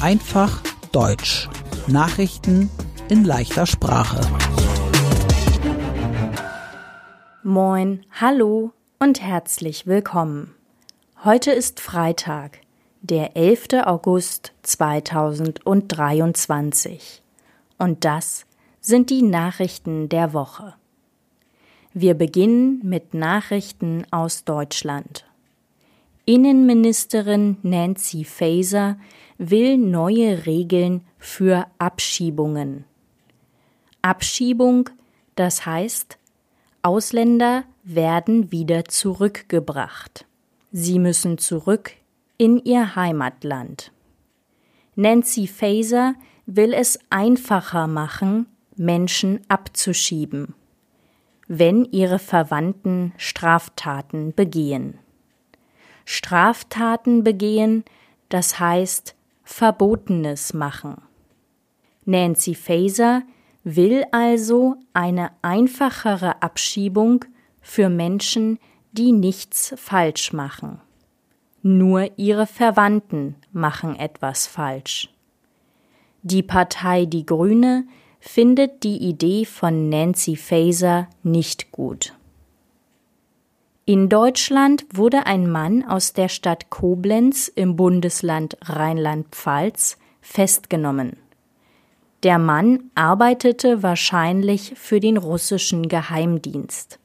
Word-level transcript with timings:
Einfach 0.00 0.62
Deutsch. 0.92 1.46
Nachrichten 1.88 2.70
in 3.10 3.22
leichter 3.22 3.66
Sprache. 3.66 4.18
Moin, 7.42 8.06
hallo 8.18 8.72
und 8.98 9.20
herzlich 9.20 9.86
willkommen. 9.86 10.54
Heute 11.22 11.50
ist 11.50 11.80
Freitag, 11.80 12.60
der 13.02 13.36
11. 13.36 13.84
August 13.84 14.54
2023. 14.62 17.22
Und 17.76 18.06
das 18.06 18.46
sind 18.80 19.10
die 19.10 19.20
Nachrichten 19.20 20.08
der 20.08 20.32
Woche. 20.32 20.72
Wir 21.92 22.14
beginnen 22.14 22.80
mit 22.82 23.12
Nachrichten 23.12 24.06
aus 24.10 24.44
Deutschland. 24.44 25.27
Innenministerin 26.28 27.56
Nancy 27.62 28.22
Faeser 28.22 28.98
will 29.38 29.78
neue 29.78 30.44
Regeln 30.44 31.06
für 31.16 31.66
Abschiebungen. 31.78 32.84
Abschiebung, 34.02 34.90
das 35.36 35.64
heißt, 35.64 36.18
Ausländer 36.82 37.64
werden 37.82 38.52
wieder 38.52 38.84
zurückgebracht. 38.84 40.26
Sie 40.70 40.98
müssen 40.98 41.38
zurück 41.38 41.92
in 42.36 42.58
ihr 42.62 42.94
Heimatland. 42.94 43.90
Nancy 44.96 45.46
Faeser 45.46 46.12
will 46.44 46.74
es 46.74 46.98
einfacher 47.08 47.86
machen, 47.86 48.44
Menschen 48.76 49.40
abzuschieben, 49.48 50.54
wenn 51.46 51.86
ihre 51.86 52.18
Verwandten 52.18 53.14
Straftaten 53.16 54.34
begehen. 54.34 54.98
Straftaten 56.10 57.22
begehen, 57.22 57.84
das 58.30 58.58
heißt 58.58 59.14
Verbotenes 59.44 60.54
machen. 60.54 61.02
Nancy 62.06 62.54
Faeser 62.54 63.24
will 63.62 64.06
also 64.10 64.76
eine 64.94 65.32
einfachere 65.42 66.42
Abschiebung 66.42 67.26
für 67.60 67.90
Menschen, 67.90 68.58
die 68.92 69.12
nichts 69.12 69.74
falsch 69.76 70.32
machen. 70.32 70.80
Nur 71.60 72.18
ihre 72.18 72.46
Verwandten 72.46 73.36
machen 73.52 73.94
etwas 73.94 74.46
falsch. 74.46 75.10
Die 76.22 76.42
Partei 76.42 77.04
Die 77.04 77.26
Grüne 77.26 77.86
findet 78.18 78.82
die 78.82 78.96
Idee 78.96 79.44
von 79.44 79.90
Nancy 79.90 80.36
Faeser 80.36 81.10
nicht 81.22 81.70
gut. 81.70 82.17
In 83.88 84.10
Deutschland 84.10 84.84
wurde 84.92 85.24
ein 85.24 85.50
Mann 85.50 85.82
aus 85.82 86.12
der 86.12 86.28
Stadt 86.28 86.68
Koblenz 86.68 87.48
im 87.48 87.74
Bundesland 87.74 88.58
Rheinland-Pfalz 88.60 89.96
festgenommen. 90.20 91.16
Der 92.22 92.38
Mann 92.38 92.90
arbeitete 92.94 93.82
wahrscheinlich 93.82 94.74
für 94.76 95.00
den 95.00 95.16
russischen 95.16 95.88
Geheimdienst. 95.88 96.98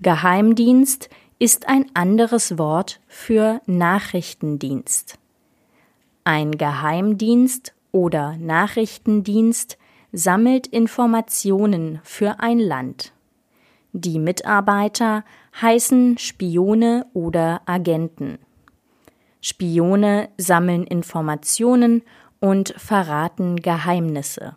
Geheimdienst 0.00 1.10
ist 1.40 1.68
ein 1.68 1.86
anderes 1.94 2.58
Wort 2.58 3.00
für 3.08 3.60
Nachrichtendienst. 3.66 5.18
Ein 6.22 6.52
Geheimdienst 6.52 7.74
oder 7.90 8.36
Nachrichtendienst 8.36 9.78
sammelt 10.12 10.68
Informationen 10.68 11.98
für 12.04 12.38
ein 12.38 12.60
Land. 12.60 13.12
Die 13.92 14.18
Mitarbeiter 14.18 15.24
heißen 15.60 16.18
Spione 16.18 17.06
oder 17.12 17.62
Agenten. 17.66 18.38
Spione 19.40 20.28
sammeln 20.36 20.84
Informationen 20.84 22.02
und 22.40 22.74
verraten 22.76 23.56
Geheimnisse. 23.56 24.56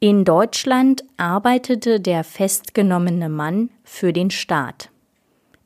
In 0.00 0.24
Deutschland 0.24 1.04
arbeitete 1.16 2.00
der 2.00 2.24
festgenommene 2.24 3.28
Mann 3.28 3.70
für 3.84 4.12
den 4.12 4.30
Staat. 4.30 4.90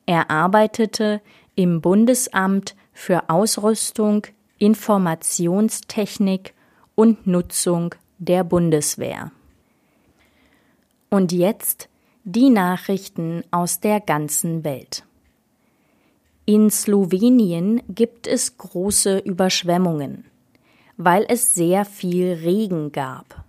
Er 0.05 0.31
arbeitete 0.31 1.23
im 1.55 1.81
Bundesamt 1.81 2.77
für 2.93 3.31
Ausrüstung, 3.31 4.27
Informationstechnik 4.59 6.55
und 6.95 7.27
Nutzung 7.27 7.95
der 8.19 8.45
Bundeswehr. 8.45 9.33
Und 11.09 11.33
jetzt 11.33 11.89
die 12.29 12.51
Nachrichten 12.51 13.45
aus 13.53 13.79
der 13.79 14.01
ganzen 14.01 14.65
Welt. 14.65 15.05
In 16.45 16.71
Slowenien 16.71 17.81
gibt 17.89 18.27
es 18.27 18.59
große 18.59 19.19
Überschwemmungen, 19.19 20.25
weil 20.97 21.25
es 21.29 21.55
sehr 21.55 21.85
viel 21.85 22.33
Regen 22.33 22.91
gab. 22.91 23.45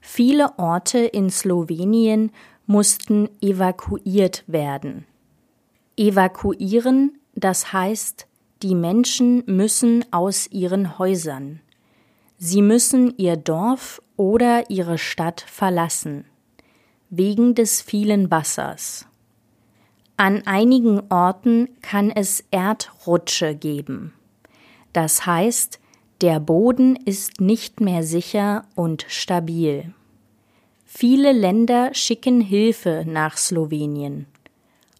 Viele 0.00 0.58
Orte 0.58 1.00
in 1.00 1.28
Slowenien 1.28 2.32
mussten 2.66 3.28
evakuiert 3.42 4.42
werden. 4.46 5.04
Evakuieren, 5.98 7.18
das 7.34 7.74
heißt, 7.74 8.26
die 8.62 8.74
Menschen 8.74 9.42
müssen 9.44 10.10
aus 10.14 10.46
ihren 10.50 10.98
Häusern. 10.98 11.60
Sie 12.38 12.62
müssen 12.62 13.12
ihr 13.18 13.36
Dorf 13.36 14.00
oder 14.16 14.70
ihre 14.70 14.96
Stadt 14.96 15.42
verlassen 15.46 16.24
wegen 17.10 17.54
des 17.54 17.80
vielen 17.80 18.30
Wassers. 18.30 19.06
An 20.16 20.46
einigen 20.46 21.00
Orten 21.10 21.68
kann 21.80 22.10
es 22.10 22.44
Erdrutsche 22.50 23.54
geben. 23.54 24.12
Das 24.92 25.26
heißt, 25.26 25.78
der 26.20 26.40
Boden 26.40 26.96
ist 26.96 27.40
nicht 27.40 27.80
mehr 27.80 28.02
sicher 28.02 28.64
und 28.74 29.06
stabil. 29.08 29.94
Viele 30.84 31.32
Länder 31.32 31.94
schicken 31.94 32.40
Hilfe 32.40 33.04
nach 33.06 33.36
Slowenien, 33.36 34.26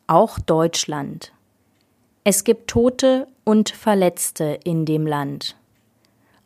auch 0.06 0.38
Deutschland. 0.38 1.32
Es 2.22 2.44
gibt 2.44 2.70
Tote 2.70 3.26
und 3.42 3.70
Verletzte 3.70 4.60
in 4.62 4.84
dem 4.84 5.06
Land. 5.06 5.57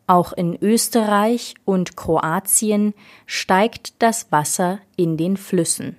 Auch 0.05 0.33
in 0.33 0.61
Österreich 0.61 1.55
und 1.65 1.95
Kroatien 1.95 2.93
steigt 3.25 4.01
das 4.01 4.31
Wasser 4.31 4.79
in 4.97 5.15
den 5.17 5.37
Flüssen. 5.37 5.97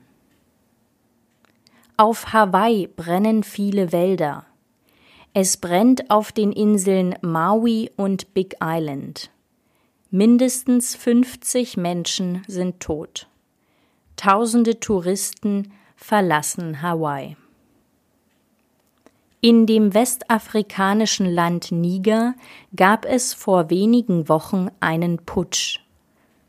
Auf 1.96 2.32
Hawaii 2.32 2.88
brennen 2.88 3.44
viele 3.44 3.92
Wälder. 3.92 4.46
Es 5.32 5.56
brennt 5.56 6.10
auf 6.10 6.32
den 6.32 6.52
Inseln 6.52 7.14
Maui 7.22 7.90
und 7.96 8.34
Big 8.34 8.56
Island. 8.62 9.30
Mindestens 10.10 10.94
50 10.94 11.76
Menschen 11.76 12.42
sind 12.46 12.80
tot. 12.80 13.28
Tausende 14.16 14.78
Touristen 14.78 15.72
verlassen 15.96 16.82
Hawaii. 16.82 17.36
In 19.44 19.66
dem 19.66 19.92
westafrikanischen 19.92 21.26
Land 21.26 21.70
Niger 21.70 22.32
gab 22.74 23.04
es 23.04 23.34
vor 23.34 23.68
wenigen 23.68 24.26
Wochen 24.30 24.68
einen 24.80 25.18
Putsch. 25.18 25.80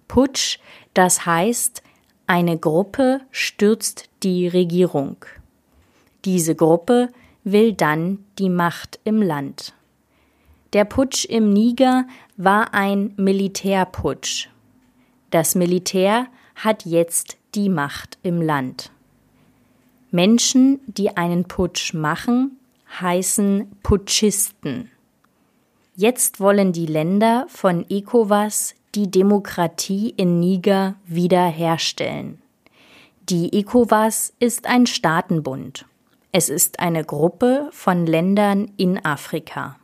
Putsch, 0.07 0.59
das 0.93 1.25
heißt, 1.25 1.83
eine 2.25 2.57
Gruppe 2.57 3.19
stürzt 3.31 4.07
die 4.23 4.47
Regierung. 4.47 5.17
Diese 6.23 6.55
Gruppe 6.55 7.09
will 7.43 7.73
dann 7.73 8.19
die 8.39 8.47
Macht 8.49 9.01
im 9.03 9.21
Land. 9.21 9.73
Der 10.71 10.85
Putsch 10.85 11.25
im 11.25 11.51
Niger 11.51 12.07
war 12.37 12.73
ein 12.73 13.13
Militärputsch. 13.17 14.47
Das 15.31 15.53
Militär 15.53 16.27
hat 16.55 16.85
jetzt 16.85 17.35
die 17.55 17.67
Macht 17.67 18.17
im 18.23 18.41
Land. 18.41 18.89
Menschen, 20.11 20.79
die 20.87 21.17
einen 21.17 21.43
Putsch 21.43 21.93
machen, 21.93 22.54
heißen 22.99 23.71
Putschisten. 23.83 24.91
Jetzt 25.95 26.39
wollen 26.39 26.73
die 26.73 26.85
Länder 26.85 27.45
von 27.47 27.85
ECOWAS 27.89 28.75
die 28.95 29.09
Demokratie 29.09 30.09
in 30.17 30.39
Niger 30.39 30.95
wiederherstellen. 31.05 32.41
Die 33.29 33.57
ECOWAS 33.57 34.33
ist 34.39 34.67
ein 34.67 34.85
Staatenbund. 34.85 35.85
Es 36.31 36.49
ist 36.49 36.79
eine 36.79 37.03
Gruppe 37.03 37.69
von 37.71 38.05
Ländern 38.05 38.71
in 38.77 39.03
Afrika. 39.03 39.77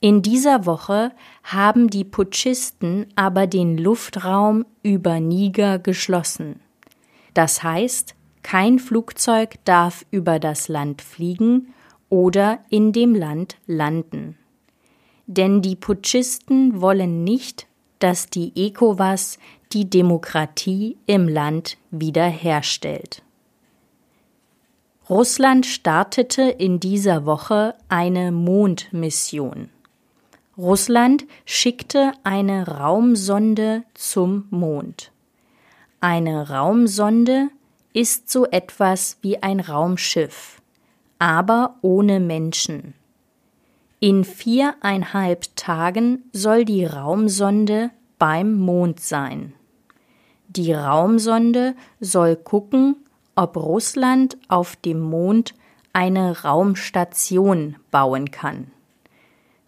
In 0.00 0.22
dieser 0.22 0.64
Woche 0.64 1.12
haben 1.44 1.90
die 1.90 2.04
Putschisten 2.04 3.06
aber 3.16 3.46
den 3.46 3.76
Luftraum 3.76 4.64
über 4.82 5.20
Niger 5.20 5.78
geschlossen. 5.78 6.60
Das 7.34 7.62
heißt, 7.62 8.14
kein 8.42 8.78
Flugzeug 8.78 9.56
darf 9.64 10.06
über 10.10 10.38
das 10.38 10.68
Land 10.68 11.02
fliegen 11.02 11.74
oder 12.10 12.58
in 12.68 12.92
dem 12.92 13.14
Land 13.14 13.56
landen. 13.66 14.36
Denn 15.26 15.62
die 15.62 15.76
Putschisten 15.76 16.82
wollen 16.82 17.24
nicht, 17.24 17.66
dass 18.00 18.28
die 18.28 18.52
ECOWAS 18.54 19.38
die 19.72 19.88
Demokratie 19.88 20.98
im 21.06 21.28
Land 21.28 21.78
wiederherstellt. 21.90 23.22
Russland 25.08 25.66
startete 25.66 26.42
in 26.42 26.78
dieser 26.80 27.26
Woche 27.26 27.74
eine 27.88 28.32
Mondmission. 28.32 29.70
Russland 30.56 31.24
schickte 31.44 32.12
eine 32.22 32.66
Raumsonde 32.66 33.84
zum 33.94 34.46
Mond. 34.50 35.10
Eine 36.00 36.50
Raumsonde 36.50 37.48
ist 37.92 38.30
so 38.30 38.46
etwas 38.46 39.18
wie 39.22 39.42
ein 39.42 39.60
Raumschiff, 39.60 40.59
aber 41.20 41.76
ohne 41.82 42.18
Menschen. 42.18 42.94
In 44.00 44.24
viereinhalb 44.24 45.54
Tagen 45.54 46.24
soll 46.32 46.64
die 46.64 46.86
Raumsonde 46.86 47.90
beim 48.18 48.58
Mond 48.58 48.98
sein. 49.00 49.52
Die 50.48 50.72
Raumsonde 50.72 51.76
soll 52.00 52.34
gucken, 52.34 52.96
ob 53.36 53.56
Russland 53.56 54.38
auf 54.48 54.74
dem 54.76 54.98
Mond 54.98 55.54
eine 55.92 56.42
Raumstation 56.42 57.76
bauen 57.90 58.30
kann. 58.30 58.70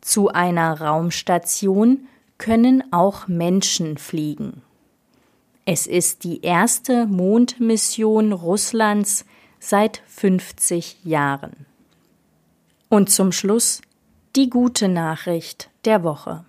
Zu 0.00 0.30
einer 0.30 0.80
Raumstation 0.80 2.08
können 2.38 2.82
auch 2.92 3.28
Menschen 3.28 3.98
fliegen. 3.98 4.62
Es 5.66 5.86
ist 5.86 6.24
die 6.24 6.40
erste 6.40 7.06
Mondmission 7.06 8.32
Russlands 8.32 9.26
seit 9.62 10.02
50 10.06 11.04
Jahren. 11.04 11.66
Und 12.88 13.10
zum 13.10 13.30
Schluss 13.30 13.80
die 14.34 14.50
gute 14.50 14.88
Nachricht 14.88 15.70
der 15.84 16.02
Woche. 16.02 16.44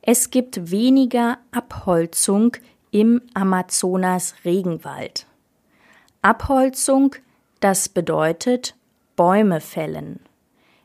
Es 0.00 0.30
gibt 0.30 0.70
weniger 0.70 1.36
Abholzung 1.50 2.56
im 2.90 3.20
Amazonas 3.34 4.34
Regenwald. 4.46 5.26
Abholzung, 6.22 7.14
das 7.60 7.90
bedeutet 7.90 8.74
Bäume 9.14 9.60
fällen. 9.60 10.20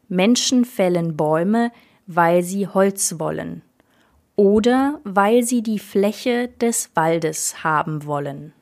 Menschen 0.10 0.66
fällen 0.66 1.16
Bäume, 1.16 1.72
weil 2.07 2.44
sie 2.44 2.68
Holz 2.68 3.19
wollen 3.19 3.62
oder 4.36 5.00
weil 5.06 5.44
sie 5.44 5.62
die 5.62 5.80
Fläche 5.80 6.50
des 6.60 6.92
Waldes 6.94 7.63
haben 7.63 8.06
wollen. 8.06 8.54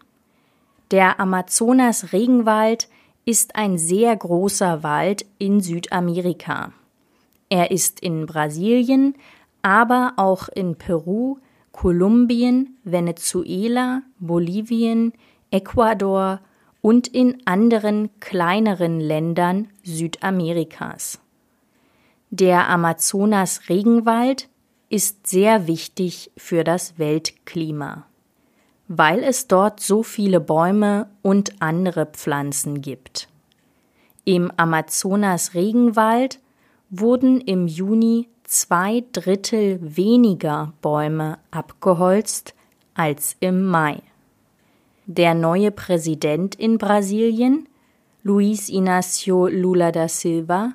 Der 0.92 1.20
Amazonas 1.20 2.14
Regenwald 2.14 2.90
ist 3.24 3.56
ein 3.56 3.78
sehr 3.78 4.16
großer 4.16 4.82
Wald 4.82 5.24
in 5.38 5.62
Südamerika. 5.62 6.74
Er 7.50 7.70
ist 7.70 8.00
in 8.00 8.26
Brasilien, 8.26 9.14
aber 9.62 10.14
auch 10.18 10.48
in 10.50 10.76
Peru, 10.76 11.38
Kolumbien, 11.72 12.78
Venezuela, 12.84 14.02
Bolivien, 14.20 15.14
Ecuador 15.52 16.40
und 16.82 17.08
in 17.08 17.38
anderen 17.46 18.10
kleineren 18.20 19.00
Ländern 19.00 19.68
Südamerikas. 19.84 21.20
Der 22.32 22.68
Amazonas-Regenwald 22.68 24.50
ist 24.90 25.28
sehr 25.28 25.68
wichtig 25.68 26.32
für 26.36 26.64
das 26.64 26.98
Weltklima, 26.98 28.08
weil 28.90 29.24
es 29.24 29.48
dort 29.48 29.80
so 29.80 30.02
viele 30.02 30.42
Bäume 30.42 31.08
und 31.22 31.62
andere 31.62 32.08
Pflanzen 32.08 32.82
gibt. 32.82 33.30
Im 34.26 34.52
Amazonas-Regenwald 34.58 36.40
wurden 36.90 37.40
im 37.40 37.68
Juni 37.68 38.28
zwei 38.44 39.04
Drittel 39.12 39.80
weniger 39.96 40.74
Bäume 40.82 41.38
abgeholzt 41.52 42.56
als 42.96 43.38
im 43.40 43.66
Mai. 43.66 44.02
Der 45.06 45.36
neue 45.36 45.70
Präsident 45.70 46.56
in 46.56 46.80
Brasilien, 46.80 47.70
Luiz 48.24 48.70
Inácio 48.70 49.48
Lula 49.48 49.92
da 49.92 50.08
Silva, 50.08 50.74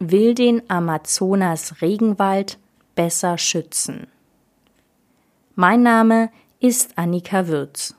will 0.00 0.34
den 0.34 0.68
Amazonas-Regenwald 0.68 2.58
besser 2.96 3.38
schützen. 3.38 4.08
Mein 5.54 5.84
Name 5.84 6.30
ist 6.64 6.96
Annika 6.96 7.46
Würz. 7.46 7.94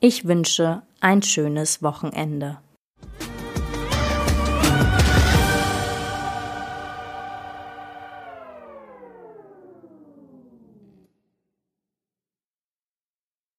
Ich 0.00 0.26
wünsche 0.26 0.82
ein 0.98 1.22
schönes 1.22 1.84
Wochenende. 1.84 2.58